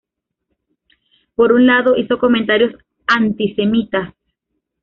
[1.35, 2.73] Por un lado, hizo comentarios
[3.05, 4.15] antisemitas.